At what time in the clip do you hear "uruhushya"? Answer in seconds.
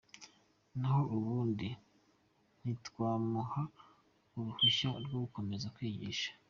4.37-4.89